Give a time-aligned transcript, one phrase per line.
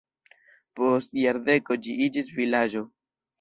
[0.79, 2.85] Post jardeko ĝi iĝis vilaĝo.